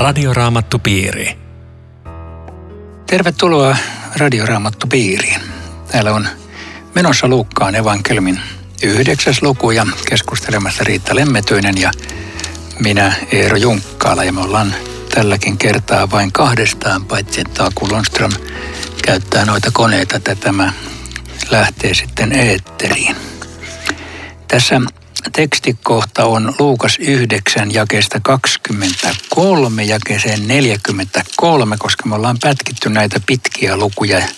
[0.00, 1.38] Radioraamattupiiri.
[3.06, 3.76] Tervetuloa
[4.16, 5.40] Radioraamattupiiriin.
[5.92, 6.28] Täällä on
[6.94, 8.40] menossa Luukkaan evankeliumin
[8.82, 11.90] yhdeksäs luku ja keskustelemassa Riitta Lemmetyinen ja
[12.78, 14.74] minä Eero Junkkaala ja me ollaan
[15.14, 18.32] tälläkin kertaa vain kahdestaan, paitsi että Aku Lundström
[19.04, 20.72] käyttää noita koneita, että tämä
[21.50, 23.16] lähtee sitten eetteriin.
[24.48, 24.80] Tässä
[25.32, 34.18] tekstikohta on Luukas 9 jakeesta 23 jakeeseen 43, koska me ollaan pätkitty näitä pitkiä lukuja
[34.18, 34.28] eh,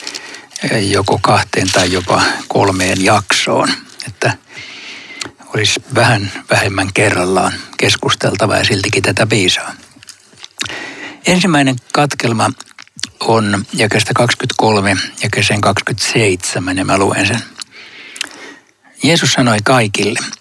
[0.91, 3.69] joko kahteen tai jopa kolmeen jaksoon.
[4.07, 4.37] Että
[5.55, 9.75] olisi vähän vähemmän kerrallaan keskusteltava ja siltikin tätä viisaa.
[11.27, 12.51] Ensimmäinen katkelma
[13.21, 17.43] on jakeesta 23 jakeeseen 27 ja mä luen sen.
[19.03, 20.19] Jeesus sanoi kaikille–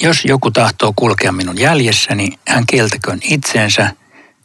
[0.00, 3.90] jos joku tahtoo kulkea minun jäljessäni, hän kieltäköön itsensä,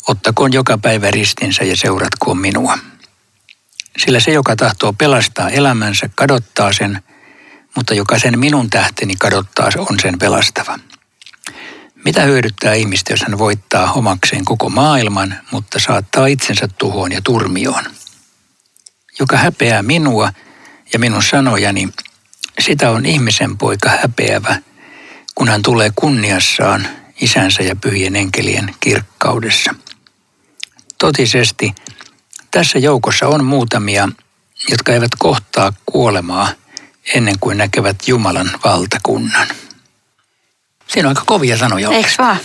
[0.07, 2.77] ottakoon joka päivä ristinsä ja seuratkoon minua.
[3.97, 7.03] Sillä se, joka tahtoo pelastaa elämänsä, kadottaa sen,
[7.75, 10.79] mutta joka sen minun tähteni kadottaa, on sen pelastava.
[12.05, 17.83] Mitä hyödyttää ihmistä, jos hän voittaa omakseen koko maailman, mutta saattaa itsensä tuhoon ja turmioon?
[19.19, 20.33] Joka häpeää minua
[20.93, 21.89] ja minun sanojani,
[22.59, 24.55] sitä on ihmisen poika häpeävä–
[25.35, 26.87] kun hän tulee kunniassaan
[27.21, 29.75] isänsä ja pyhien enkelien kirkkaudessa.
[30.97, 31.75] Totisesti
[32.51, 34.09] tässä joukossa on muutamia,
[34.69, 36.49] jotka eivät kohtaa kuolemaa
[37.15, 39.47] ennen kuin näkevät Jumalan valtakunnan.
[40.87, 41.89] Siinä on aika kovia sanoja.
[41.91, 42.37] Eikö vaan?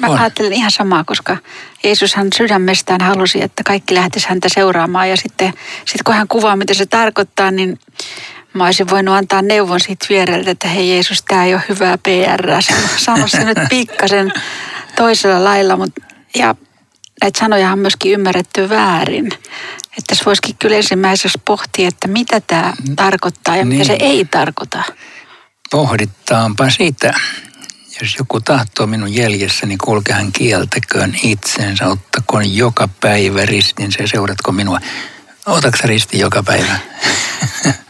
[0.00, 0.18] Mä on.
[0.18, 1.36] ajattelen ihan samaa, koska
[1.84, 5.10] Jeesus hän sydämestään halusi, että kaikki lähtisi häntä seuraamaan.
[5.10, 7.78] Ja sitten, sitten kun hän kuvaa, mitä se tarkoittaa, niin
[8.54, 12.62] Mä olisin voinut antaa neuvon siitä viereltä, että hei Jeesus, tämä ei ole hyvää PR.
[12.96, 14.32] Sano se nyt pikkasen
[14.96, 16.02] toisella lailla, mutta
[16.34, 16.54] ja
[17.22, 19.26] näitä sanoja on myöskin ymmärretty väärin.
[19.26, 23.78] Että tässä voisikin kyllä ensimmäisessä pohtia, että mitä tämä tarkoittaa ja niin.
[23.78, 24.82] mitä se ei tarkoita.
[25.70, 27.14] Pohdittaanpa sitä.
[28.00, 34.08] Jos joku tahtoo minun jäljessäni, niin kulke hän kieltäköön itsensä, ottakoon joka päivä ristinsä ja
[34.08, 34.80] seuratko minua.
[35.46, 36.78] Otatko risti joka päivä?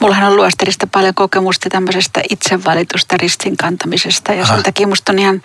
[0.00, 4.54] mullahan on luostarista paljon kokemusta tämmöisestä itsevalitusta ristin kantamisesta ja Aha.
[4.54, 5.42] sen takia musta on ihan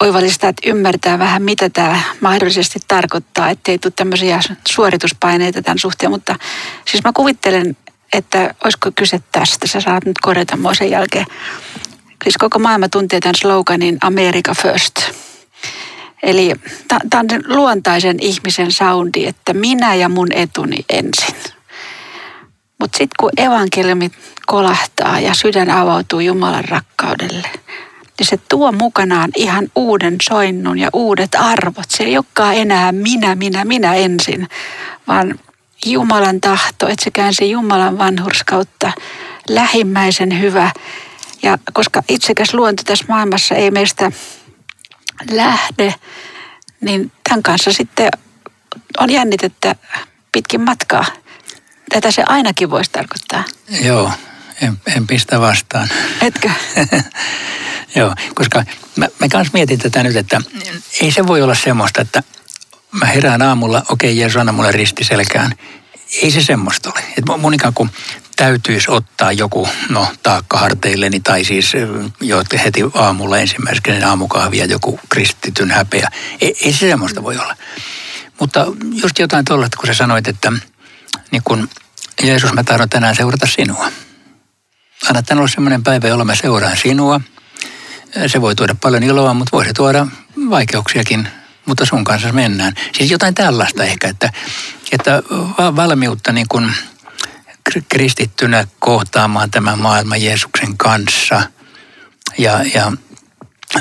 [0.00, 6.36] oivallista, että ymmärtää vähän, mitä tämä mahdollisesti tarkoittaa, ettei tule tämmöisiä suorituspaineita tämän suhteen, mutta
[6.84, 7.76] siis mä kuvittelen,
[8.12, 11.26] että olisiko kyse tästä, sä saat nyt korjata mua sen jälkeen.
[12.24, 15.00] Siis koko maailma tuntee tämän sloganin America First.
[16.22, 16.52] Eli
[17.10, 21.55] tämä on luontaisen ihmisen soundi, että minä ja mun etuni ensin.
[22.78, 24.10] Mutta sitten kun evankeliumi
[24.46, 27.50] kolahtaa ja sydän avautuu Jumalan rakkaudelle,
[28.18, 31.84] niin se tuo mukanaan ihan uuden soinnun ja uudet arvot.
[31.88, 34.48] Se ei olekaan enää minä, minä, minä ensin,
[35.08, 35.38] vaan
[35.86, 38.92] Jumalan tahto, etsikään se Jumalan vanhurskautta,
[39.48, 40.70] lähimmäisen hyvä.
[41.42, 44.12] Ja koska itsekäs luonto tässä maailmassa ei meistä
[45.30, 45.94] lähde,
[46.80, 48.08] niin tämän kanssa sitten
[48.98, 49.74] on jännitettä
[50.32, 51.04] pitkin matkaa
[51.90, 53.44] tätä se ainakin voisi tarkoittaa.
[53.68, 54.12] Joo,
[54.62, 55.88] en, en pistä vastaan.
[56.20, 56.50] Etkö?
[57.96, 58.64] Joo, koska
[58.96, 60.40] mä, mä kanssa mietin tätä nyt, että
[61.00, 62.22] ei se voi olla semmoista, että
[62.90, 65.52] mä herään aamulla, okei okay, Jeesus anna mulle risti selkään.
[66.22, 67.04] Ei se semmoista ole.
[67.18, 67.90] Että mun ikään kuin
[68.36, 71.72] täytyisi ottaa joku, no taakka harteilleni tai siis
[72.20, 76.08] jo heti aamulla ensimmäisen aamukahvia joku kristityn häpeä.
[76.40, 77.56] Ei, ei se semmoista voi olla.
[78.40, 78.66] Mutta
[79.02, 80.52] just jotain tuollaista, kun sä sanoit, että–
[81.30, 81.68] niin kun
[82.22, 83.92] Jeesus, mä tahdon tänään seurata sinua.
[85.08, 87.20] Anna tänään olla sellainen päivä, jolla mä seuraan sinua.
[88.26, 90.06] Se voi tuoda paljon iloa, mutta voi se tuoda
[90.50, 91.28] vaikeuksiakin,
[91.66, 92.74] mutta sun kanssa mennään.
[92.98, 94.32] Siis jotain tällaista ehkä, että,
[94.92, 95.22] että
[95.76, 96.72] valmiutta niin kuin
[97.88, 101.42] kristittynä kohtaamaan tämän maailman Jeesuksen kanssa.
[102.38, 102.92] Ja, ja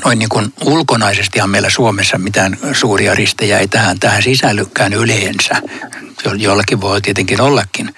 [0.06, 5.62] noin niin kuin ulkonaisestihan meillä Suomessa mitään suuria ristejä ei tähän, tähän sisällykään yleensä.
[6.38, 7.96] Jollakin voi tietenkin ollakin,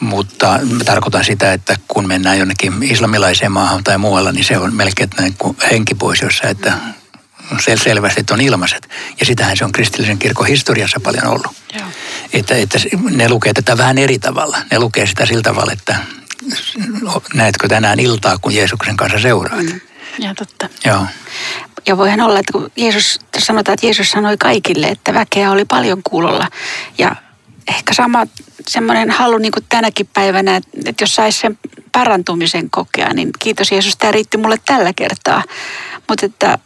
[0.00, 4.74] mutta mä tarkoitan sitä, että kun mennään jonnekin islamilaiseen maahan tai muualla, niin se on
[4.74, 6.72] melkein näin kuin henki pois jossa, että
[7.52, 8.88] sel- selvästi että on ilmaiset.
[9.20, 11.56] Ja sitähän se on kristillisen kirkon historiassa paljon ollut.
[11.74, 11.86] Joo.
[12.32, 12.78] Että, että
[13.10, 14.58] ne lukee tätä vähän eri tavalla.
[14.70, 15.96] Ne lukee sitä sillä tavalla, että
[17.34, 19.62] näetkö tänään iltaa, kun Jeesuksen kanssa seuraat.
[19.62, 19.80] Mm.
[20.18, 20.68] Ja totta.
[20.84, 21.06] Joo.
[21.86, 26.02] Ja voihan olla, että kun Jeesus, sanotaan, että Jeesus sanoi kaikille, että väkeä oli paljon
[26.02, 26.48] kuulolla.
[26.98, 27.16] Ja
[27.68, 28.26] ehkä sama
[28.68, 31.58] semmoinen halu niin kuin tänäkin päivänä, että jos saisi sen
[31.92, 35.42] parantumisen kokea, niin kiitos Jeesus, tämä riitti mulle tällä kertaa.
[36.08, 36.58] Mutta että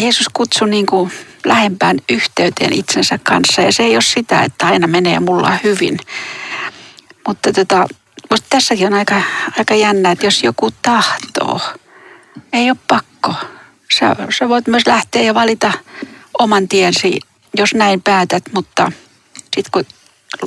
[0.00, 1.12] Jeesus kutsui niin kuin
[1.44, 3.62] lähempään yhteyteen itsensä kanssa.
[3.62, 5.98] Ja se ei ole sitä, että aina menee mulla hyvin.
[7.28, 7.86] Mutta tota,
[8.50, 9.22] tässäkin on aika,
[9.58, 11.60] aika jännä, että jos joku tahtoo,
[12.52, 13.34] ei ole pakko.
[13.98, 15.72] Sä, sä voit myös lähteä ja valita
[16.38, 17.20] oman tiesi,
[17.56, 18.92] jos näin päätät, mutta
[19.56, 19.84] sitten kun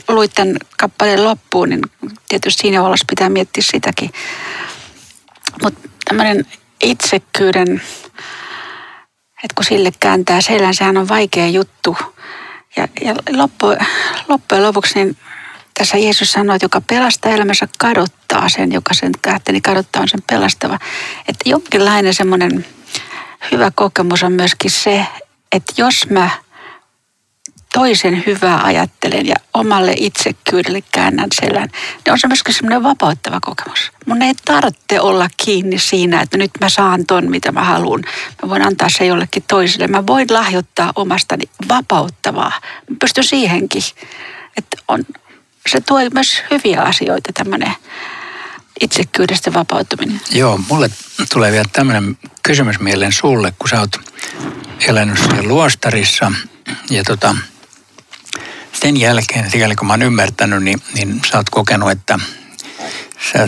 [0.08, 1.82] luit tämän kappaleen loppuun, niin
[2.28, 4.12] tietysti siinä valossa pitää miettiä sitäkin.
[5.64, 6.46] Mutta tämmöinen
[6.84, 7.82] itsekyyden,
[9.44, 11.98] että kun sille kääntää selän, sehän on vaikea juttu.
[12.76, 13.68] Ja, ja loppu,
[14.28, 15.18] loppujen lopuksi niin
[15.74, 19.12] tässä Jeesus sanoi, että joka pelastaa elämänsä kadottaa sen, joka sen
[19.52, 20.80] niin kadottaa on sen pelastava.
[21.28, 22.66] Että jonkinlainen semmoinen
[23.52, 25.06] hyvä kokemus on myöskin se,
[25.52, 26.30] että jos mä
[27.74, 31.70] toisen hyvää ajattelen ja omalle itsekkyydelle käännän selän,
[32.06, 33.92] niin on se myöskin semmoinen vapauttava kokemus.
[34.06, 38.02] Mun ei tarvitse olla kiinni siinä, että nyt mä saan ton, mitä mä haluan.
[38.44, 39.88] Mä voin antaa se jollekin toiselle.
[39.88, 42.52] Mä voin lahjoittaa omastani vapauttavaa.
[42.90, 43.84] Mä pystyn siihenkin.
[44.58, 45.04] Että on,
[45.70, 47.74] se tuo myös hyviä asioita tämmöinen
[48.82, 50.22] itsekyydestä vapautuminen.
[50.32, 50.90] Joo, mulle
[51.34, 54.00] tulee vielä tämmöinen kysymys mieleen sulle, kun sä oot
[54.88, 56.32] elänyt siellä luostarissa
[56.90, 57.36] ja tota,
[58.74, 62.20] sen jälkeen, sikäli kun mä oon ymmärtänyt, niin, niin sä oot kokenut, että
[63.32, 63.48] sä,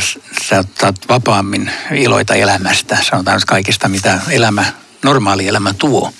[0.49, 4.65] sä saat vapaammin iloita elämästä, sanotaan nyt kaikista, mitä elämä,
[5.03, 6.13] normaali elämä tuo.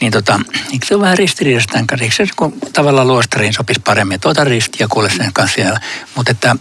[0.00, 0.40] Niin tota,
[0.72, 2.04] eikö se ole vähän ristiriidasta tämän kanssa?
[2.04, 5.80] Eikö se kun tavallaan luostariin sopisi paremmin, että ota risti ja kuule sen kanssa siellä.
[6.14, 6.56] Mutta että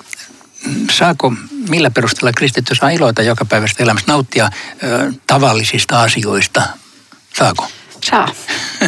[0.92, 1.34] saako,
[1.70, 4.50] millä perusteella kristitty saa iloita joka päivästä elämästä, nauttia
[4.84, 6.64] ö, tavallisista asioista?
[7.38, 7.68] Saako?
[8.04, 8.28] Saa.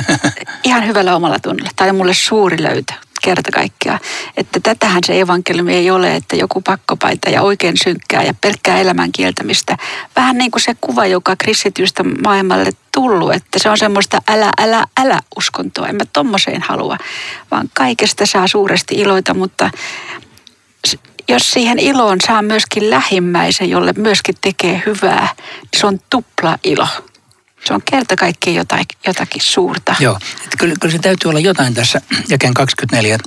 [0.63, 1.69] Ihan hyvällä omalla tunnolla.
[1.75, 3.99] Tämä on mulle suuri löytö kerta kaikkiaan.
[4.37, 9.11] Että tätähän se evankeliumi ei ole, että joku pakkopaita ja oikein synkkää ja pelkkää elämän
[9.11, 9.77] kieltämistä.
[10.15, 14.85] Vähän niin kuin se kuva, joka kristitystä maailmalle tullut, että se on semmoista älä, älä,
[14.99, 15.87] älä uskontoa.
[15.87, 16.97] En mä tommoseen halua,
[17.51, 19.71] vaan kaikesta saa suuresti iloita, mutta
[21.29, 26.87] jos siihen iloon saa myöskin lähimmäisen, jolle myöskin tekee hyvää, niin se on tupla ilo.
[27.65, 29.95] Se on kerta kaikkiaan jotain, jotakin suurta.
[29.99, 33.17] Joo, että kyllä, kyllä se täytyy olla jotain tässä jakeen 24,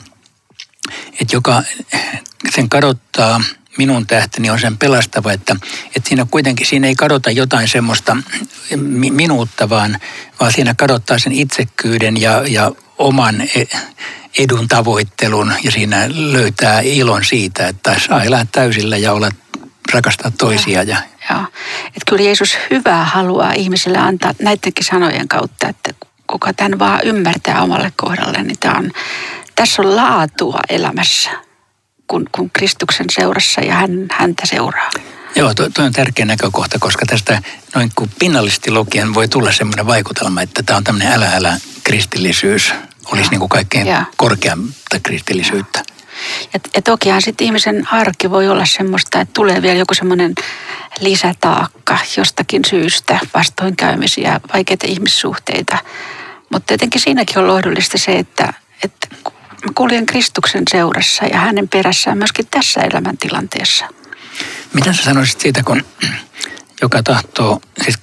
[1.20, 1.62] että joka
[2.54, 3.40] sen kadottaa
[3.78, 5.56] minun tähteni on sen pelastava, että,
[5.96, 8.16] että siinä kuitenkin siinä ei kadota jotain semmoista
[9.10, 9.98] minuutta, vaan,
[10.40, 13.64] vaan siinä kadottaa sen itsekkyyden ja, ja oman e,
[14.38, 19.30] edun tavoittelun ja siinä löytää ilon siitä, että saa elää täysillä ja olla
[19.92, 20.82] rakastaa toisia.
[20.82, 20.96] Ja,
[21.30, 21.44] Joo.
[21.86, 25.94] Että kyllä Jeesus hyvää haluaa ihmiselle antaa näidenkin sanojen kautta, että
[26.26, 28.90] kuka tämän vaan ymmärtää omalle kohdalle, niin tämä on,
[29.54, 31.30] tässä on laatua elämässä,
[32.06, 34.90] kun, kun Kristuksen seurassa ja hän, häntä seuraa.
[35.36, 37.42] Joo, tuo, tuo on tärkeä näkökohta, koska tästä
[37.74, 42.72] noin kuin pinnallisesti lukien voi tulla sellainen vaikutelma, että tämä on tämmöinen älä älä kristillisyys,
[43.12, 44.04] olisi niin kuin kaikkein ja.
[44.16, 45.82] korkeampaa kristillisyyttä.
[46.54, 50.34] Ja, ja tokihan sitten ihmisen arki voi olla semmoista, että tulee vielä joku semmoinen
[51.00, 55.78] lisätaakka jostakin syystä, vastoinkäymisiä, vaikeita ihmissuhteita.
[56.52, 58.52] Mutta tietenkin siinäkin on lohdullista se, että,
[58.84, 59.08] että
[59.74, 63.88] kuljen Kristuksen seurassa ja hänen perässään myöskin tässä elämäntilanteessa.
[64.74, 65.84] Mitä sä sanoisit siitä, kun
[66.82, 67.98] joka tahtoo, siis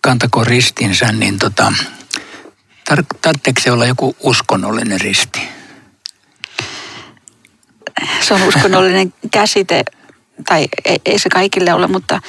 [0.00, 1.72] kantako ristinsä, niin tota,
[3.22, 5.58] tarvitseeko se olla joku uskonnollinen risti?
[8.20, 9.84] se on uskonnollinen käsite,
[10.48, 12.20] tai ei, ei se kaikille ole, mutta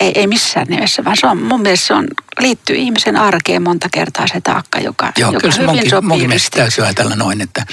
[0.00, 2.08] ei, ei missään nimessä, vaan se on, mun mielestä se on,
[2.40, 6.28] liittyy ihmisen arkeen monta kertaa se taakka, joka, Joo, joka kyllä se hyvin sopii munkin
[6.28, 7.66] mielestä täytyy ajatella noin, että,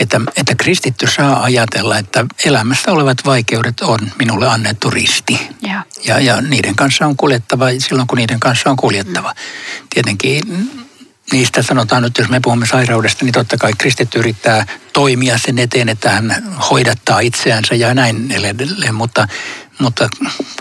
[0.00, 5.48] että, että kristitty saa ajatella, että elämässä olevat vaikeudet on minulle annettu risti.
[5.62, 9.30] Ja, ja, ja niiden kanssa on kuljettava silloin, kun niiden kanssa on kuljettava.
[9.30, 9.88] Mm.
[9.94, 10.42] Tietenkin
[11.32, 15.88] niistä sanotaan nyt, jos me puhumme sairaudesta, niin totta kai kristitty yrittää toimia sen eteen,
[15.88, 19.28] että hän hoidattaa itseänsä ja näin edelleen, mutta,
[19.78, 20.08] mutta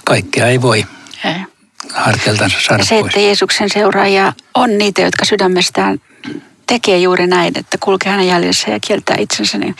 [0.06, 0.86] kaikkea ei voi
[1.24, 1.36] ei.
[1.94, 3.06] harteiltansa saada Se, pois.
[3.06, 6.02] että Jeesuksen seuraaja on niitä, jotka sydämestään
[6.68, 9.76] tekee juuri näin, että kulkee hänen jäljessä ja kieltää itsensä, niin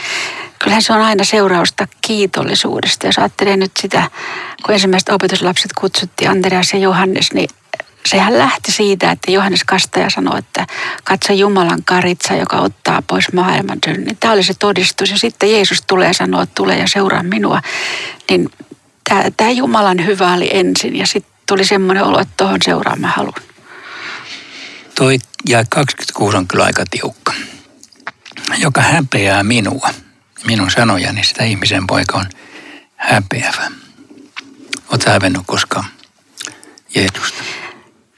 [0.60, 3.08] kyllähän se on aina seurausta kiitollisuudesta.
[3.08, 4.10] Jos ajattelee nyt sitä,
[4.66, 7.50] kun ensimmäiset opetuslapset kutsuttiin Andreas ja Johannes, niin
[8.06, 10.68] sehän lähti siitä, että Johannes Kastaja sanoi, että
[11.04, 14.18] katso Jumalan karitsa, joka ottaa pois maailman synnin.
[14.18, 15.12] Tämä oli se todistus.
[15.12, 17.62] Ja sitten Jeesus tulee että tule ja seuraa minua.
[18.30, 18.50] Niin
[19.10, 23.08] tämä, tämä Jumalan hyvä oli ensin ja sitten tuli semmoinen olo, että tuohon seuraan mä
[23.08, 23.42] haluan.
[24.96, 25.20] Toi
[25.50, 27.34] ja 26 on kyllä aika tiukka.
[28.58, 29.90] Joka häpeää minua,
[30.48, 32.26] minun sanojani, sitä ihmisen poika on
[32.96, 33.72] häpeävä.
[34.90, 35.86] Oletko hävennyt koskaan
[36.96, 37.44] Jeesusta?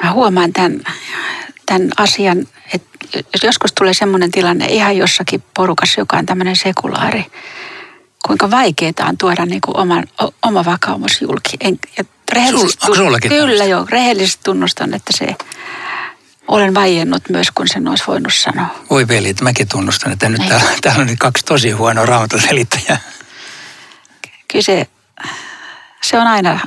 [0.04, 0.82] mä huomaan tämän
[1.66, 2.98] tämän asian, että
[3.34, 7.26] jos joskus tulee semmoinen tilanne ihan jossakin porukassa, joka on tämmöinen sekulaari,
[8.26, 10.04] kuinka vaikeaa on tuoda niin kuin oman,
[10.44, 11.58] oma vakaumus julki.
[11.60, 12.04] En, ja
[12.34, 15.36] rehellisesti, Sul, Kyllä joo, rehellisesti tunnustan, että se
[16.48, 18.68] olen vaiennut myös, kun sen olisi voinut sanoa.
[18.90, 22.98] Voi veli, että mäkin tunnustan, että nyt täällä, täällä on nyt kaksi tosi huonoa raamatoselittäjää.
[24.52, 24.88] Kyllä se,
[26.02, 26.60] se on aina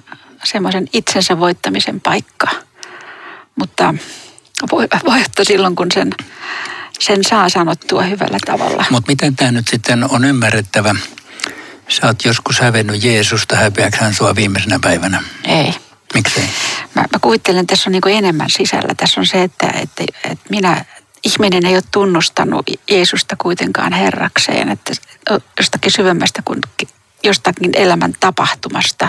[0.44, 2.48] semmoisen itsensä voittamisen paikka.
[3.56, 3.94] Mutta
[4.72, 6.10] voi, voi ottaa silloin, kun sen,
[6.98, 8.84] sen saa sanottua hyvällä tavalla.
[8.90, 10.94] Mutta miten tämä nyt sitten on ymmärrettävä?
[11.88, 15.22] Sä oot joskus hävennyt Jeesusta, häpeäkö hän sua viimeisenä päivänä?
[15.44, 15.74] Ei.
[16.14, 16.40] Miksi
[16.94, 18.94] Mä, mä kuvittelen, että tässä on niin enemmän sisällä.
[18.96, 20.84] Tässä on se, että, että, että minä,
[21.24, 24.68] ihminen ei ole tunnustanut Jeesusta kuitenkaan herrakseen.
[24.68, 24.92] Että
[25.58, 26.60] jostakin syvemmästä kuin
[27.24, 29.08] jostakin elämän tapahtumasta.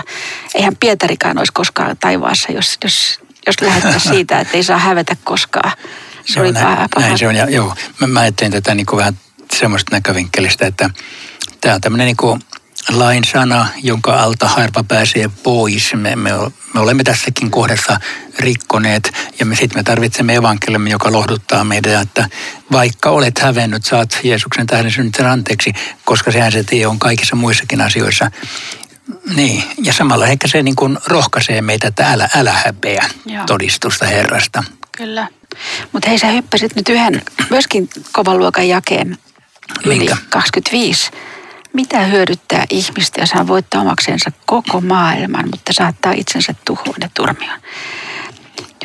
[0.54, 5.72] Eihän Pietarikaan olisi koskaan taivaassa, jos, jos, jos lähettäisiin siitä, että ei saa hävetä koskaan.
[6.24, 7.06] Se, se oli näin, paha.
[7.06, 7.36] näin se on.
[7.36, 9.18] Ja, joo, mä, mä ajattelin tätä niin kuin vähän
[9.58, 10.90] semmoista näkövinkkelistä, että
[11.60, 12.40] tämä on tämmöinen niin kuin
[12.88, 15.94] lain sana, jonka alta harva pääsee pois.
[15.94, 16.30] Me, me,
[16.74, 18.00] me olemme tässäkin kohdassa
[18.38, 22.28] rikkoneet ja me sitten me tarvitsemme evankeliumi, joka lohduttaa meitä, että
[22.72, 25.72] vaikka olet hävennyt, saat Jeesuksen tähden synnytön anteeksi,
[26.04, 28.30] koska sehän se tie on kaikissa muissakin asioissa.
[29.34, 33.44] Niin, ja samalla ehkä se niin kuin rohkaisee meitä, että älä, älä häpeä Joo.
[33.46, 34.64] todistusta Herrasta.
[34.96, 35.28] Kyllä.
[35.92, 39.18] Mutta hei, sä hyppäsit nyt yhden myöskin kovan luokan jakeen
[39.84, 40.16] yli Minkä?
[40.28, 41.10] 25
[41.72, 47.60] mitä hyödyttää ihmistä, jos hän voittaa omaksensa koko maailman, mutta saattaa itsensä tuhoon ja turmioon?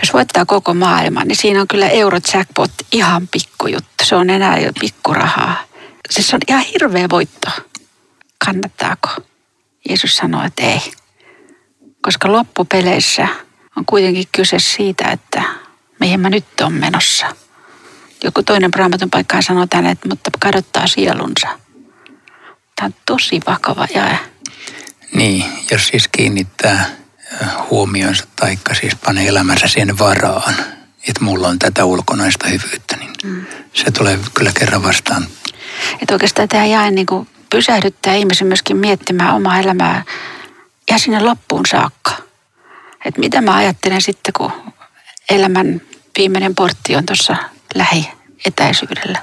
[0.01, 4.03] Jos voittaa koko maailman, niin siinä on kyllä eurojackpot ihan pikkujuttu.
[4.03, 5.63] Se on enää jo pikkurahaa.
[6.09, 7.49] Siis se on ihan hirveä voitto.
[8.45, 9.09] Kannattaako?
[9.89, 10.81] Jeesus sanoi, että ei.
[12.01, 13.27] Koska loppupeleissä
[13.75, 15.43] on kuitenkin kyse siitä, että
[15.99, 17.35] mihin mä nyt on menossa.
[18.23, 21.47] Joku toinen raamatun paikkaan sanoo tänne, että mutta kadottaa sielunsa–
[22.75, 24.19] Tämä on tosi vakava jae.
[25.13, 26.89] Niin, jos siis kiinnittää
[27.69, 30.55] huomionsa taikka siis panee elämänsä siihen varaan,
[31.07, 33.45] että mulla on tätä ulkonaista hyvyyttä, niin mm.
[33.73, 35.27] se tulee kyllä kerran vastaan.
[36.01, 40.03] Että oikeastaan tämä jae niin kuin pysähdyttää ihmisen myöskin miettimään omaa elämää
[40.91, 42.11] ja sinne loppuun saakka.
[43.05, 44.51] Että mitä mä ajattelen sitten, kun
[45.29, 45.81] elämän
[46.17, 47.35] viimeinen portti on tuossa
[47.75, 49.21] lähietäisyydellä.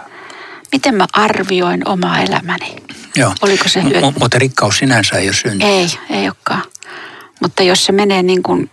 [0.73, 2.77] Miten mä arvioin omaa elämäni?
[3.17, 3.35] Joo.
[3.43, 4.01] Oliko se hyöty?
[4.01, 5.65] M- mutta rikkaus sinänsä ei ole synti.
[5.65, 6.63] Ei, ei olekaan.
[7.43, 8.71] Mutta jos se menee niin kuin,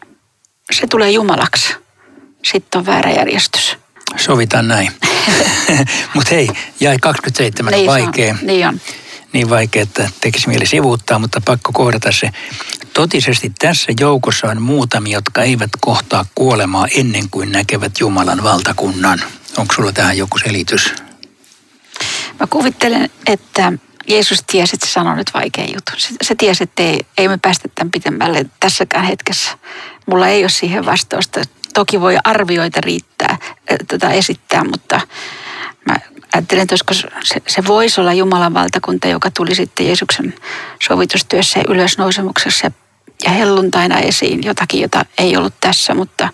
[0.72, 1.74] se tulee Jumalaksi,
[2.44, 3.78] sitten on väärä järjestys.
[4.18, 4.92] Sovitaan näin.
[6.14, 8.32] mutta hei, jäi 27 niin vaikea.
[8.34, 8.82] On, niin on.
[9.34, 12.30] Niin vaikea, että tekisi mieli sivuuttaa, mutta pakko kohdata se.
[12.94, 19.20] Totisesti tässä joukossa on muutamia, jotka eivät kohtaa kuolemaa ennen kuin näkevät Jumalan valtakunnan.
[19.58, 20.94] Onko sulla tähän joku selitys?
[22.40, 23.74] Mä kuvittelen, että
[24.10, 25.92] Jeesus tiesi, että se sanoi nyt vaikea juttu.
[25.98, 29.52] Se, se tiesi, että ei, ei me päästä tämän pitemmälle tässäkään hetkessä.
[30.06, 31.42] Mulla ei ole siihen vastausta.
[31.74, 33.38] Toki voi arvioita riittää,
[33.88, 35.02] tätä esittää, mutta
[35.86, 35.96] mä
[36.34, 36.76] ajattelen, että
[37.24, 40.34] se, se voisi olla Jumalan valtakunta, joka tuli sitten Jeesuksen
[40.88, 42.72] sovitustyössä ja ylösnousemuksessa
[43.24, 46.30] ja helluntaina esiin jotakin, jota ei ollut tässä, mutta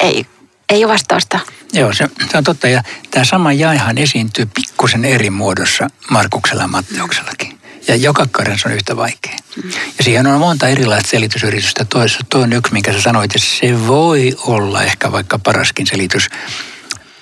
[0.00, 0.26] ei,
[0.70, 1.38] ei ole vastausta.
[1.72, 2.68] Joo, se, se on totta.
[2.68, 7.60] Ja tämä sama jaehan esiintyy pikkusen eri muodossa Markuksella ja Matteuksellakin.
[7.88, 9.36] Ja joka kerran se on yhtä vaikea.
[9.56, 9.70] Mm.
[9.98, 11.84] Ja siihen on monta erilaista selitysyritystä.
[11.84, 16.28] Toisessa tuo on yksi, minkä sä sanoit, että se voi olla ehkä vaikka paraskin selitys.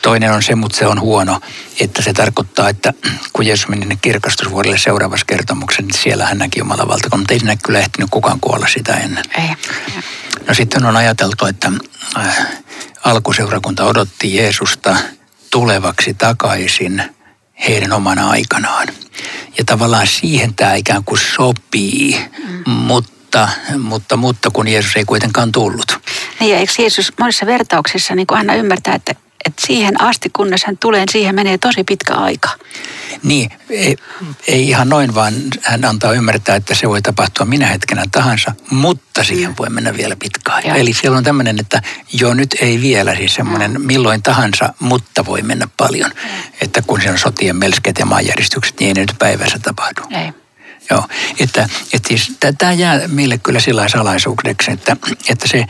[0.02, 1.40] Toinen on se, mutta se on huono,
[1.80, 2.92] että se tarkoittaa, että
[3.32, 7.58] kun Jeesus meni kirkastusvuodelle seuraavassa kertomuksessa, niin siellä hän näki Jumalan valtakunnan, mutta ei sinne
[7.64, 9.24] kyllä ehtinyt kukaan kuolla sitä ennen.
[9.38, 9.54] Ei.
[10.48, 11.72] No sitten on ajateltu, että
[12.16, 12.46] äh,
[13.04, 14.96] alkuseurakunta odotti Jeesusta
[15.50, 17.02] tulevaksi takaisin
[17.68, 18.88] heidän omana aikanaan.
[19.58, 22.28] Ja tavallaan siihen tämä ikään kuin sopii,
[22.66, 22.72] mm.
[22.72, 25.98] mutta, mutta, mutta kun Jeesus ei kuitenkaan tullut.
[26.40, 29.14] Niin ja eikö Jeesus monissa vertauksissa niin kuin aina ymmärtää, että
[29.48, 32.50] että siihen asti, kunnes hän tulee, niin siihen menee tosi pitkä aika.
[33.22, 33.96] Niin, ei,
[34.48, 39.24] ei ihan noin, vaan hän antaa ymmärtää, että se voi tapahtua minä hetkenä tahansa, mutta
[39.24, 40.62] siihen voi mennä vielä pitkään.
[40.64, 40.74] Ja.
[40.74, 45.42] Eli siellä on tämmöinen, että jo nyt ei vielä, siis semmoinen milloin tahansa, mutta voi
[45.42, 46.10] mennä paljon.
[46.14, 46.30] Ja.
[46.60, 50.02] Että kun se on sotien melskeet ja maanjäristykset, niin ei ne nyt päivässä tapahdu.
[50.10, 50.32] Ei.
[50.90, 51.04] Joo,
[51.38, 54.96] että, että siis, tämä jää meille kyllä sillä salaisuudeksi, että,
[55.28, 55.64] että se,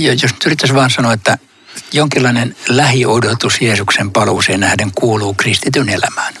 [0.00, 1.38] jos nyt yrittäisi vaan sanoa, että
[1.92, 6.34] Jonkinlainen lähiodotus Jeesuksen paluuseen nähden kuuluu kristityn elämään.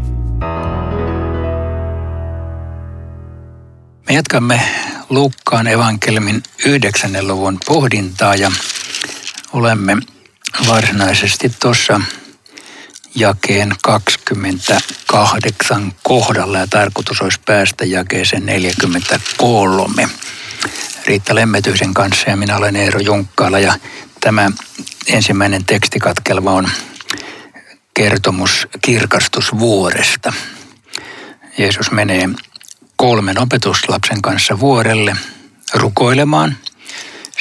[4.07, 4.61] Me jatkamme
[5.09, 7.27] Luukkaan evankelmin 9.
[7.27, 8.51] luvun pohdintaa ja
[9.53, 9.97] olemme
[10.67, 12.01] varsinaisesti tuossa
[13.15, 20.09] jakeen 28 kohdalla ja tarkoitus olisi päästä jakeeseen 43.
[21.05, 23.73] Riitta Lemmetyisen kanssa ja minä olen Eero Junkkaala ja
[24.21, 24.51] tämä
[25.07, 26.69] ensimmäinen tekstikatkelma on
[27.93, 30.33] kertomus kirkastusvuoresta.
[31.57, 32.29] Jeesus menee
[32.95, 35.15] kolmen opetuslapsen kanssa vuorelle
[35.73, 36.57] rukoilemaan.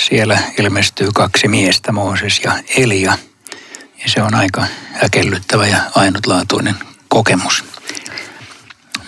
[0.08, 3.18] Siellä ilmestyy kaksi miestä, Mooses ja Elia.
[4.04, 6.74] Ja se on aika häkellyttävä ja ainutlaatuinen
[7.08, 7.64] kokemus.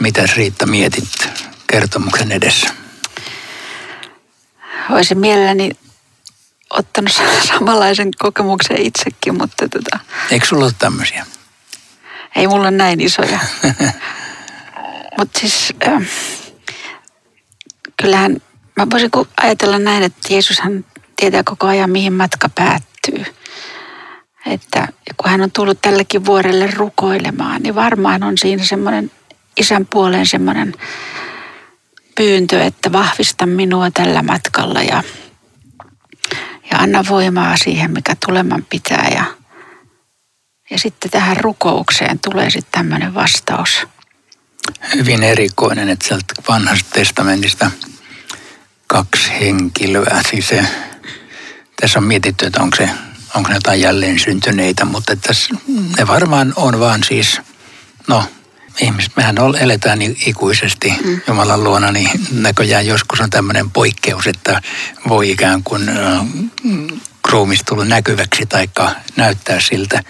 [0.00, 1.28] Mitä Riitta mietit
[1.66, 2.68] kertomuksen edessä?
[4.90, 5.70] Olisin mielelläni
[6.70, 7.12] ottanut
[7.48, 9.98] samanlaisen kokemuksen itsekin, mutta tota...
[10.30, 11.26] Eikö sulla ole tämmöisiä?
[12.36, 13.38] Ei mulla näin isoja.
[15.18, 16.02] mutta siis äh,
[18.02, 18.36] kyllähän
[18.76, 19.10] mä voisin
[19.42, 20.84] ajatella näin, että Jeesushan
[21.16, 23.35] tietää koko ajan, mihin matka päättyy.
[24.46, 29.10] Että kun hän on tullut tällekin vuorelle rukoilemaan, niin varmaan on siinä semmoinen
[29.56, 30.74] isän puoleen semmoinen
[32.14, 35.02] pyyntö, että vahvista minua tällä matkalla ja,
[36.70, 39.08] ja anna voimaa siihen, mikä tuleman pitää.
[39.14, 39.24] Ja,
[40.70, 43.86] ja sitten tähän rukoukseen tulee sitten tämmöinen vastaus.
[44.94, 47.70] Hyvin erikoinen, että sieltä vanhasta testamentista
[48.86, 50.20] kaksi henkilöä.
[50.30, 50.64] Siis se,
[51.80, 52.90] tässä on mietitty, että onko, se,
[53.36, 55.54] onko ne jotain jälleen syntyneitä, mutta tässä,
[55.98, 57.40] ne varmaan on vaan siis,
[58.08, 58.24] no
[58.80, 61.20] ihmiset, mehän eletään ikuisesti mm.
[61.28, 64.62] Jumalan luona, niin näköjään joskus on tämmöinen poikkeus, että
[65.08, 65.96] voi ikään kuin äh,
[67.28, 68.68] ruumis tulla näkyväksi tai
[69.16, 70.02] näyttää siltä.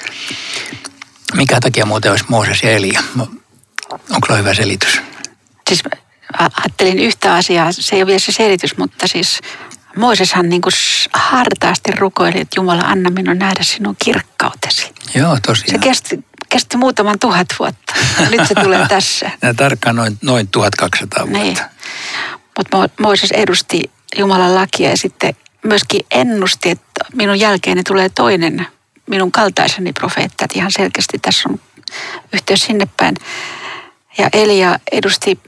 [1.34, 3.02] Mikä takia muuten olisi Mooses ja Elia?
[4.10, 5.00] Onko hyvä selitys?
[5.68, 5.82] Siis
[6.38, 9.40] ajattelin yhtä asiaa, se ei ole vielä se selitys, mutta siis
[9.96, 10.72] Moiseshan niin kuin
[11.12, 14.92] hartaasti rukoili, että Jumala, anna minun nähdä sinun kirkkautesi.
[15.14, 15.70] Joo, tosiaan.
[15.70, 17.94] Se kesti kesti muutaman tuhat vuotta.
[18.30, 19.30] Nyt se tulee tässä.
[19.42, 21.38] Ja tarkkaan noin, noin 1200 vuotta.
[21.38, 21.58] Niin.
[22.58, 28.66] Mutta Moises edusti Jumalan lakia ja sitten myöskin ennusti, että minun jälkeeni tulee toinen
[29.06, 30.44] minun kaltaiseni profeetta.
[30.44, 31.60] Että ihan selkeästi tässä on
[32.32, 33.14] yhteys sinne päin.
[34.18, 35.40] Ja Elia edusti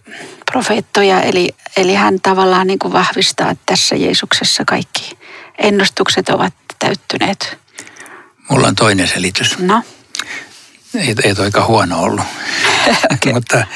[0.52, 5.17] profeettoja, eli, eli hän tavallaan niin kuin vahvistaa, että tässä Jeesuksessa kaikki
[5.58, 7.58] ennustukset ovat täyttyneet.
[8.50, 9.58] Mulla on toinen selitys.
[9.58, 9.82] No?
[10.94, 12.24] ei, ei toika huono ollut.
[13.34, 13.66] mutta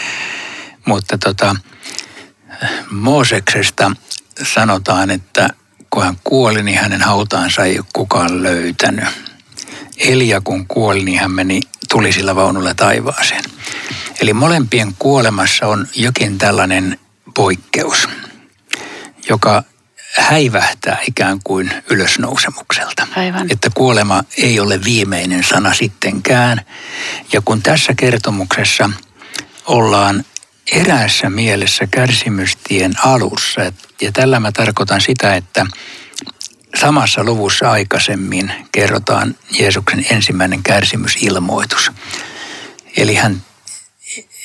[0.86, 1.56] mutta tota,
[2.90, 3.92] Mooseksesta
[4.42, 5.48] sanotaan, että
[5.90, 9.04] kun hän kuoli, niin hänen hautaansa ei ole kukaan löytänyt.
[9.98, 13.44] Elia kun kuoli, niin hän meni tulisilla vaunulla taivaaseen.
[14.20, 16.98] Eli molempien kuolemassa on jokin tällainen
[17.34, 18.08] poikkeus,
[19.28, 19.62] joka
[20.18, 23.06] häivähtää ikään kuin ylösnousemukselta.
[23.16, 23.46] Aivan.
[23.50, 26.60] Että kuolema ei ole viimeinen sana sittenkään.
[27.32, 28.90] Ja kun tässä kertomuksessa
[29.66, 30.24] ollaan
[30.72, 33.60] eräässä mielessä kärsimystien alussa,
[34.00, 35.66] ja tällä mä tarkoitan sitä, että
[36.80, 41.92] samassa luvussa aikaisemmin kerrotaan Jeesuksen ensimmäinen kärsimysilmoitus.
[42.96, 43.42] Eli hän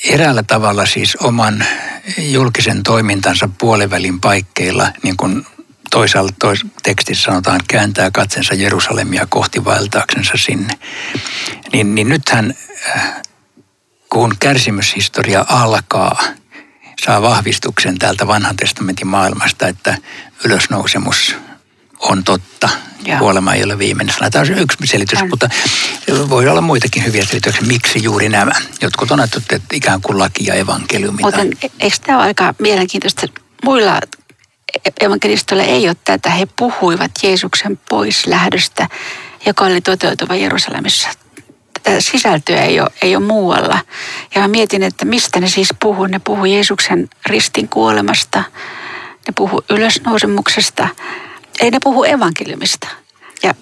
[0.04, 1.64] eräällä tavalla siis oman
[2.18, 5.46] julkisen toimintansa puolivälin paikkeilla, niin kuin
[5.90, 10.74] toisaalta tois, tekstissä sanotaan, kääntää katsensa Jerusalemia kohti vaeltaaksensa sinne.
[11.72, 12.54] Niin, niin nythän,
[12.96, 13.22] äh,
[14.10, 16.22] kun kärsimyshistoria alkaa,
[17.04, 19.98] saa vahvistuksen täältä vanhan testamentin maailmasta, että
[20.44, 21.36] ylösnousemus
[22.00, 22.68] on totta.
[23.04, 23.18] Ja.
[23.18, 24.30] Kuolema ei ole viimeinen sana.
[24.30, 25.28] Tämä on yksi selitys, on.
[25.28, 25.48] mutta
[26.28, 28.52] voi olla muitakin hyviä selityksiä, miksi juuri nämä.
[28.80, 31.22] Jotkut on että ikään kuin laki ja evankeliumi.
[31.22, 31.40] Mutta
[31.80, 33.26] eikö tämä ole aika mielenkiintoista?
[33.64, 34.00] Muilla
[35.00, 36.30] evankelistoilla ei ole tätä.
[36.30, 38.88] He puhuivat Jeesuksen pois lähdöstä,
[39.46, 41.08] joka oli toteutuva Jerusalemissa.
[41.82, 43.80] Tätä sisältöä ei ole, ei ole muualla.
[44.34, 46.06] Ja mä mietin, että mistä ne siis puhuu.
[46.06, 48.38] Ne puhuu Jeesuksen ristin kuolemasta,
[49.26, 50.88] ne puhuu ylösnousemuksesta,
[51.60, 52.88] ei ne puhu evankeliumista.
[53.42, 53.54] Ja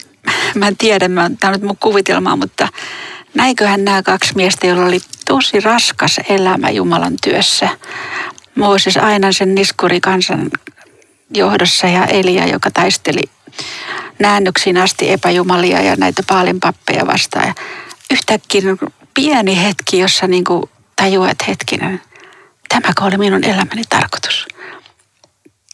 [0.54, 2.68] mä en tiedä, mä, tämä on nyt mun kuvitelmaa, mutta
[3.34, 7.68] näiköhän nämä kaksi miestä, joilla oli tosi raskas elämä Jumalan työssä.
[8.54, 10.50] Mooses aina sen niskuri kansan
[11.34, 13.22] johdossa ja Elia, joka taisteli
[14.18, 16.22] näännyksiin asti epäjumalia ja näitä
[16.60, 17.46] pappeja vastaan.
[17.46, 17.54] Ja
[18.10, 18.62] yhtäkkiä
[19.14, 20.62] pieni hetki, jossa niin kuin
[20.96, 22.02] tajuaa, että hetkinen,
[22.68, 24.46] tämä oli minun elämäni tarkoitus.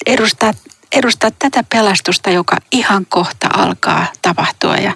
[0.06, 0.54] Edustaa,
[0.92, 4.76] edustaa tätä pelastusta, joka ihan kohta alkaa tapahtua.
[4.76, 4.94] Ja,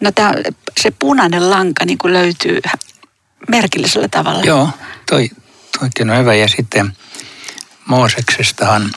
[0.00, 0.32] no tämä,
[0.80, 2.60] se punainen lanka niin kuin löytyy
[3.48, 4.44] merkillisellä tavalla.
[4.44, 4.70] Joo,
[5.10, 5.30] toi,
[5.78, 6.34] toikin on hyvä.
[6.34, 6.96] Ja sitten
[7.86, 8.90] Mooseksestahan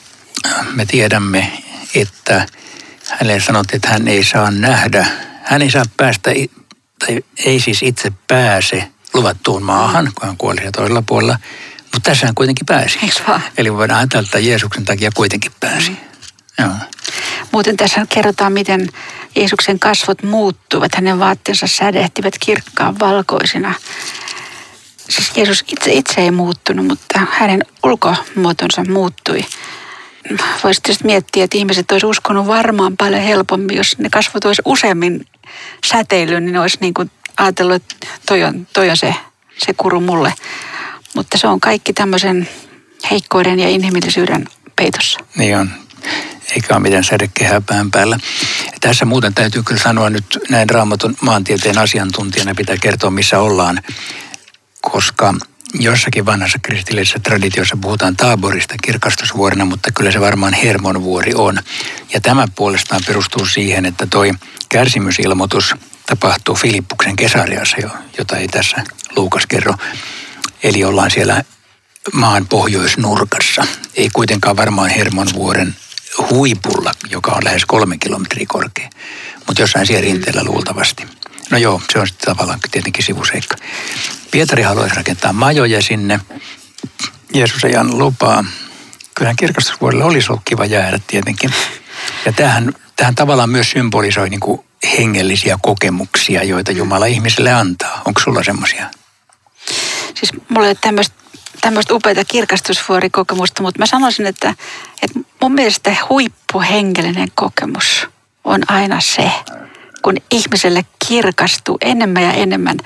[0.74, 1.52] me tiedämme,
[1.94, 2.46] että
[3.08, 5.06] hänelle sanottiin, että hän ei saa nähdä,
[5.42, 6.30] hän ei saa päästä,
[7.06, 11.38] tai ei siis itse pääse luvattuun maahan, kun hän kuoli siellä toisella puolella.
[11.92, 12.98] Mutta tässä hän kuitenkin pääsi.
[13.56, 15.90] Eli voidaan ajatella, että Jeesuksen takia kuitenkin pääsi.
[15.90, 15.96] Mm.
[16.58, 16.72] Joo.
[17.52, 18.88] Muuten tässä kerrotaan, miten
[19.36, 20.94] Jeesuksen kasvot muuttuivat.
[20.94, 23.74] Hänen vaatteensa sädehtivät kirkkaan valkoisina.
[25.08, 29.44] Siis Jeesus itse, itse ei muuttunut, mutta hänen ulkomuotonsa muuttui.
[30.64, 35.26] Voisi tietysti miettiä, että ihmiset olisi uskonut varmaan paljon helpommin, jos ne kasvot olisi useammin
[35.86, 39.14] säteilyyn, niin ne olisi niin kuin ajatellut, että toi on, toi on se,
[39.58, 40.34] se kuru mulle.
[41.14, 42.48] Mutta se on kaikki tämmöisen
[43.10, 44.44] heikkouden ja inhimillisyyden
[44.76, 45.20] peitossa.
[45.36, 45.70] Niin on
[46.54, 48.18] eikä ole mitään sädekehää pään päällä.
[48.80, 53.82] Tässä muuten täytyy kyllä sanoa nyt näin raamatun maantieteen asiantuntijana pitää kertoa, missä ollaan,
[54.80, 55.34] koska
[55.74, 61.58] jossakin vanhassa kristillisessä traditiossa puhutaan taaborista kirkastusvuorena, mutta kyllä se varmaan Hermon vuori on.
[62.12, 64.32] Ja tämä puolestaan perustuu siihen, että toi
[64.68, 65.74] kärsimysilmoitus
[66.06, 67.76] tapahtuu Filippuksen Kesariassa,
[68.18, 68.84] jota ei tässä
[69.16, 69.74] Luukas kerro.
[70.62, 71.44] Eli ollaan siellä
[72.12, 73.66] maan pohjoisnurkassa.
[73.94, 75.76] Ei kuitenkaan varmaan Hermon vuoren
[76.30, 78.90] huipulla, joka on lähes kolme kilometriä korkea,
[79.46, 81.06] mutta jossain siellä rinteellä luultavasti.
[81.50, 83.56] No joo, se on sitten tavallaan tietenkin sivuseikka.
[84.30, 86.20] Pietari haluaisi rakentaa majoja sinne.
[87.34, 88.44] Jeesus ei anna lupaa.
[89.14, 91.50] Kyllähän kirkastusvuodelle olisi ollut kiva jäädä tietenkin.
[92.26, 94.60] Ja tähän, tähän tavallaan myös symbolisoi niin kuin
[94.98, 98.02] hengellisiä kokemuksia, joita Jumala ihmiselle antaa.
[98.04, 98.86] Onko sulla semmoisia?
[100.14, 101.06] Siis mulla ei ole
[101.60, 104.54] tämmöistä upeita kirkastusvuorikokemusta, mutta mä sanoisin, että,
[105.02, 108.08] että mun mielestä huippuhengellinen kokemus
[108.44, 109.30] on aina se,
[110.02, 112.76] kun ihmiselle kirkastuu enemmän ja enemmän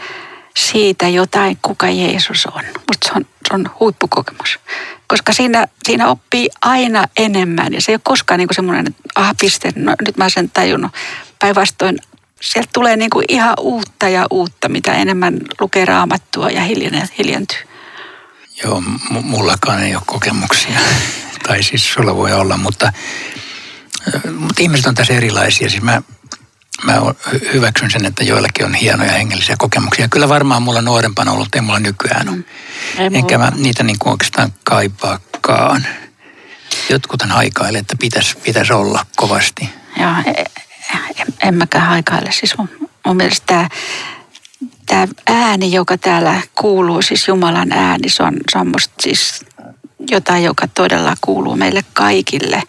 [0.57, 2.65] siitä jotain, kuka Jeesus on.
[2.65, 4.59] Mutta se on, se on huippukokemus.
[5.07, 9.35] Koska siinä, siinä oppii aina enemmän ja se ei ole koskaan niin semmoinen, että aha
[9.41, 10.93] piste, no, nyt mä sen tajunnut.
[11.39, 11.99] Päinvastoin
[12.41, 16.63] sieltä tulee niin kuin ihan uutta ja uutta, mitä enemmän lukee raamattua ja
[17.19, 17.59] hiljentyy.
[18.65, 18.87] Joo, m-
[19.23, 20.79] mullakaan ei ole kokemuksia.
[21.47, 22.93] tai siis sulla voi olla, mutta,
[24.39, 25.71] mutta ihmiset on tässä erilaisia.
[25.71, 26.03] Siis mä,
[26.85, 27.03] mä
[27.53, 30.09] hyväksyn sen, että joillakin on hienoja hengellisiä kokemuksia.
[30.09, 32.37] Kyllä varmaan mulla nuorempana ollut, ei mulla nykyään ole.
[32.37, 33.15] Mm.
[33.15, 35.87] Enkä mä niitä niin kuin oikeastaan kaipaakaan.
[36.91, 39.69] Jotkuthan haikailee, että pitäisi pitäis olla kovasti.
[40.01, 40.45] Joo, en, e,
[41.43, 42.33] en mäkään haikaile.
[42.33, 42.69] Siis mun,
[43.07, 43.69] mun mielestä tämä
[44.87, 49.45] tämä ääni, joka täällä kuuluu, siis Jumalan ääni, se on, se on musta siis
[50.11, 52.63] jotain, joka todella kuuluu meille kaikille.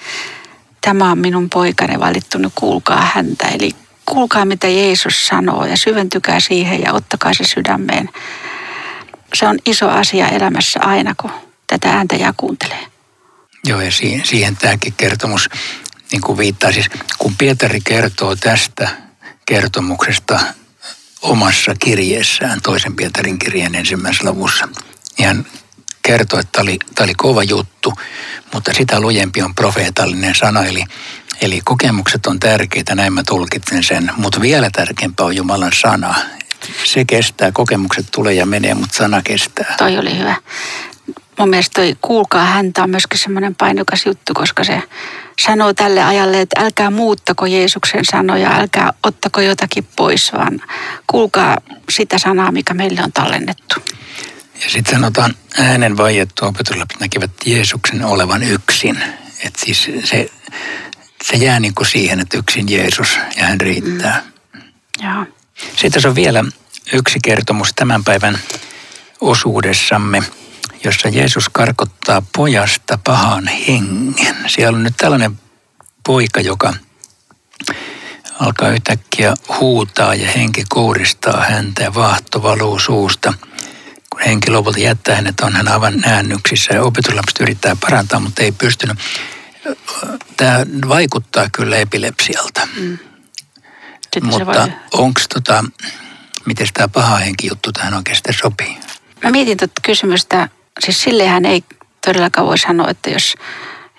[0.81, 3.47] Tämä on minun poikani valittunut, kuulkaa häntä.
[3.47, 3.71] Eli
[4.05, 8.09] kuulkaa, mitä Jeesus sanoo ja syventykää siihen ja ottakaa se sydämeen.
[9.33, 11.31] Se on iso asia elämässä aina, kun
[11.67, 12.85] tätä ääntä ja kuuntelee.
[13.67, 15.49] Joo, ja siihen, siihen tämäkin kertomus
[16.11, 16.71] niin kuin viittaa.
[16.71, 18.89] Siis kun Pietari kertoo tästä
[19.45, 20.39] kertomuksesta
[21.21, 24.67] omassa kirjeessään, toisen Pietarin kirjeen ensimmäisessä luvussa.
[25.23, 25.45] Hän
[26.05, 27.93] kertoi, että tämä oli, tämä oli kova juttu,
[28.53, 30.83] mutta sitä lujempi on profeetallinen sana, eli,
[31.41, 36.15] eli kokemukset on tärkeitä, näin mä tulkitsen sen, mutta vielä tärkeämpää on Jumalan sana.
[36.83, 39.75] Se kestää, kokemukset tulee ja menee, mutta sana kestää.
[39.77, 40.35] Toi oli hyvä.
[41.39, 44.81] Mun mielestä toi kuulkaa häntä on myöskin semmoinen painokas juttu, koska se
[45.41, 50.61] sanoo tälle ajalle, että älkää muuttako Jeesuksen sanoja, älkää ottako jotakin pois, vaan
[51.07, 51.57] kuulkaa
[51.89, 53.75] sitä sanaa, mikä meille on tallennettu.
[54.63, 59.03] Ja sitten sanotaan äänen vaiettu opetuslapset näkivät Jeesuksen olevan yksin.
[59.43, 60.29] Että siis se,
[61.23, 64.23] se jää niin kuin siihen, että yksin Jeesus ja hän riittää.
[64.53, 64.61] Mm.
[65.03, 65.25] Joo.
[65.71, 66.43] Sitten tässä on vielä
[66.93, 68.39] yksi kertomus tämän päivän
[69.21, 70.23] osuudessamme–
[70.85, 74.35] jossa Jeesus karkottaa pojasta pahan hengen.
[74.47, 75.39] Siellä on nyt tällainen
[76.05, 76.73] poika, joka
[78.39, 83.33] alkaa yhtäkkiä huutaa ja henki kouristaa häntä ja vaahto valuu suusta.
[84.15, 88.51] Kun henki lopulta jättää hänet, on hän aivan näännyksissä ja opetuslapset yrittää parantaa, mutta ei
[88.51, 88.97] pystynyt.
[90.37, 92.67] Tämä vaikuttaa kyllä epilepsialta.
[92.77, 92.97] Mm.
[94.21, 95.63] mutta onko tota,
[96.45, 98.77] miten tämä paha henki juttu tähän oikeasti sopii?
[99.23, 100.49] Mä mietin tuota kysymystä
[100.79, 101.63] siis sillehän ei
[102.05, 103.35] todellakaan voi sanoa, että jos,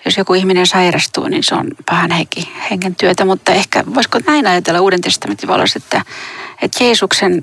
[0.05, 3.25] jos joku ihminen sairastuu, niin se on pahan henki, hengen työtä.
[3.25, 6.01] Mutta ehkä voisiko näin ajatella Uuden testamentin valossa, että,
[6.61, 7.41] että Jeesuksen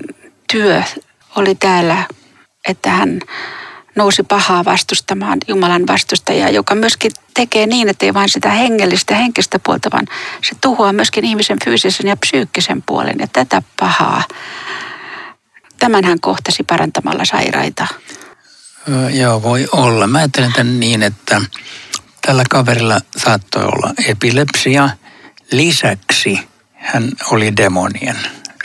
[0.51, 0.83] työ
[1.35, 2.03] oli täällä,
[2.67, 3.19] että hän
[3.95, 9.59] nousi pahaa vastustamaan Jumalan vastustajaa, joka myöskin tekee niin, että ei vain sitä hengellistä henkistä
[9.59, 10.07] puolta, vaan
[10.49, 13.15] se tuhoaa myöskin ihmisen fyysisen ja psyykkisen puolen.
[13.19, 14.23] Ja tätä pahaa,
[15.79, 17.87] tämän hän kohtasi parantamalla sairaita
[19.13, 20.07] Joo, voi olla.
[20.07, 21.41] Mä ajattelen tämän niin, että
[22.21, 24.89] tällä kaverilla saattoi olla epilepsia.
[25.51, 26.39] Lisäksi
[26.73, 28.17] hän oli demonien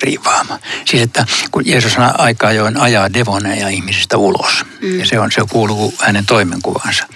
[0.02, 0.58] riivaama.
[0.84, 4.64] Siis että kun Jeesus aika ajoin ajaa demoneja ihmisistä ulos.
[4.82, 4.98] Mm.
[4.98, 7.06] Ja se, on, se kuuluu hänen toimenkuvansa.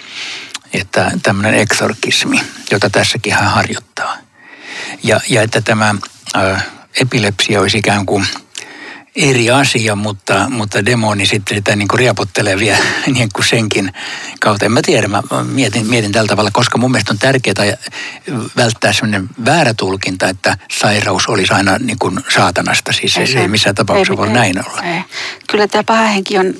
[0.72, 4.16] Että tämmöinen eksorkismi, jota tässäkin hän harjoittaa.
[5.02, 5.94] Ja, ja että tämä
[6.36, 6.60] ä,
[7.00, 8.26] epilepsia olisi ikään kuin
[9.16, 12.78] eri asia, mutta, mutta demoni sitten sitä niin kuin riapottelee vielä
[13.14, 13.92] niin kuin senkin
[14.40, 14.64] kautta.
[14.64, 17.76] En mä tiedä, mä mietin, mietin tällä tavalla, koska mun mielestä on tärkeää
[18.56, 22.92] välttää sellainen väärä tulkinta, että sairaus olisi aina niin kuin saatanasta.
[22.92, 24.82] Siis ei, se, ei missään tapauksessa ei, voi ei, näin olla.
[24.82, 25.00] Ei.
[25.50, 26.54] Kyllä tämä paha henki on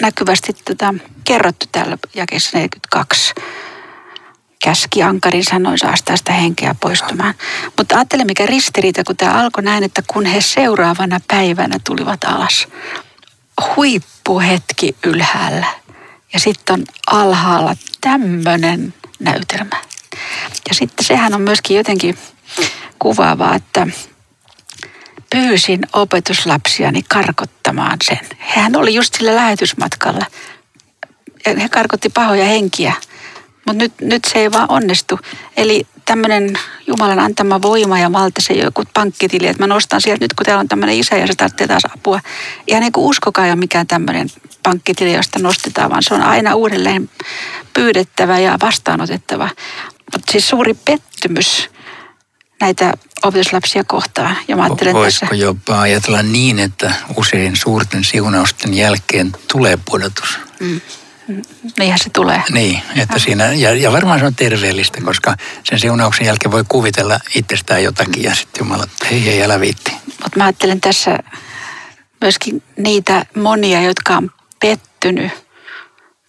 [0.00, 3.34] näkyvästi tota, kerrottu täällä jakeessa 42
[4.64, 7.34] käski Ankarin sanoin saastaa sitä henkeä poistumaan.
[7.78, 12.68] Mutta ajattele mikä ristiriita, kun tämä alkoi näin, että kun he seuraavana päivänä tulivat alas.
[13.76, 15.66] Huippuhetki ylhäällä.
[16.32, 19.76] Ja sitten on alhaalla tämmöinen näytelmä.
[20.68, 22.18] Ja sitten sehän on myöskin jotenkin
[22.98, 23.86] kuvaavaa, että
[25.30, 28.20] pyysin opetuslapsiani karkottamaan sen.
[28.38, 30.26] Hän oli just sillä lähetysmatkalla.
[31.46, 32.92] He karkotti pahoja henkiä
[33.66, 35.18] mutta nyt, nyt se ei vaan onnistu.
[35.56, 40.34] Eli tämmöinen Jumalan antama voima ja valta, se joku pankkitili, että mä nostan sieltä nyt,
[40.34, 42.20] kun täällä on tämmöinen isä ja se tarvitsee taas apua.
[42.66, 44.28] Ja niin kuin uskokaa jo mikään tämmöinen
[44.62, 47.10] pankkitili, josta nostetaan, vaan se on aina uudelleen
[47.74, 49.48] pyydettävä ja vastaanotettava.
[50.12, 51.70] Mutta siis suuri pettymys
[52.60, 54.36] näitä opetuslapsia kohtaan.
[54.48, 55.44] Ja mä ajattelen Voisiko tässä...
[55.44, 60.38] jopa ajatella niin, että usein suurten siunausten jälkeen tulee pudotus?
[60.60, 60.80] Mm.
[61.78, 62.42] Niinhän se tulee.
[62.50, 67.20] Niin, että siinä, ja, ja varmaan se on terveellistä, koska sen siunauksen jälkeen voi kuvitella
[67.34, 69.92] itsestään jotakin ja sitten Jumala, hei hei, älä viitti.
[70.06, 71.18] Mutta mä ajattelen tässä
[72.20, 75.32] myöskin niitä monia, jotka on pettynyt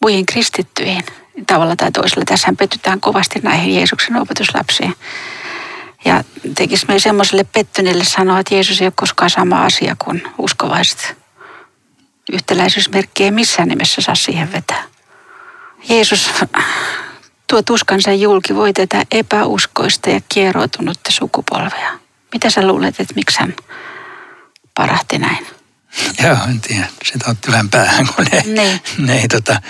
[0.01, 1.03] muihin kristittyihin
[1.47, 2.25] tavalla tai toisella.
[2.25, 4.95] Tässähän pettytään kovasti näihin Jeesuksen opetuslapsiin.
[6.05, 6.23] Ja
[6.55, 11.17] tekisi meidän semmoiselle pettyneelle sanoa, että Jeesus ei ole koskaan sama asia kuin uskovaiset.
[12.33, 14.83] Yhtäläisyysmerkki ei missään nimessä saa siihen vetää.
[15.89, 16.31] Jeesus
[17.47, 21.99] tuo tuskansa julki voi tätä epäuskoista ja kieroutunutta sukupolvea.
[22.33, 23.53] Mitä sä luulet, että miksi hän
[24.73, 25.47] parahti näin?
[26.23, 26.87] Joo, en tiedä.
[27.03, 28.81] Se otti vähän päähän, kun ne, niin.
[28.97, 29.61] ne ei tota,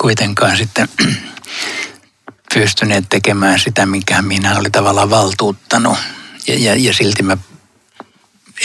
[0.00, 0.88] kuitenkaan sitten
[2.54, 5.98] pystyneet tekemään sitä, mikä minä oli tavallaan valtuuttanut.
[6.46, 7.36] Ja, ja, ja silti mä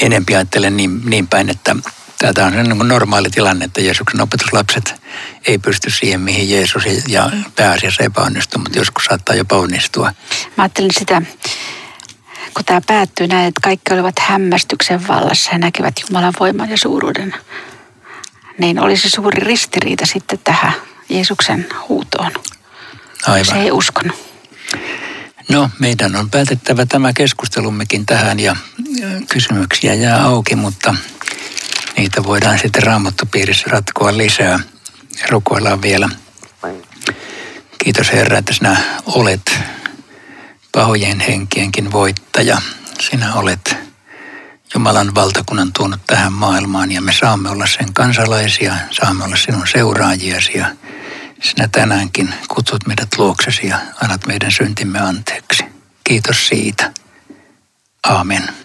[0.01, 1.75] enempi ajattelen niin, niin päin, että
[2.19, 5.01] Tämä on niin normaali tilanne, että Jeesuksen opetuslapset
[5.47, 10.13] ei pysty siihen, mihin Jeesus ja pääasiassa epäonnistuu, mutta joskus saattaa jopa onnistua.
[10.57, 11.21] Mä ajattelin sitä,
[12.53, 17.35] kun tämä päättyy näin, että kaikki olivat hämmästyksen vallassa ja näkivät Jumalan voiman ja suuruuden,
[18.57, 20.73] niin olisi suuri ristiriita sitten tähän
[21.09, 22.31] Jeesuksen huutoon.
[23.27, 23.45] Aivan.
[23.45, 24.25] Se ei uskonut.
[25.49, 28.55] No, meidän on päätettävä tämä keskustelummekin tähän ja
[29.29, 30.95] kysymyksiä jää auki, mutta
[31.97, 34.59] niitä voidaan sitten raamattopiirissä ratkoa lisää.
[35.29, 36.09] Rukoillaan vielä.
[37.83, 39.59] Kiitos Herra, että sinä olet
[40.71, 42.57] pahojen henkienkin voittaja.
[42.99, 43.75] Sinä olet
[44.73, 50.57] Jumalan valtakunnan tuonut tähän maailmaan ja me saamme olla sen kansalaisia, saamme olla sinun seuraajiasi
[50.57, 50.75] ja
[51.41, 55.63] sinä tänäänkin kutsut meidät luoksesi ja annat meidän syntimme anteeksi.
[56.03, 56.91] Kiitos siitä.
[58.03, 58.64] Aamen.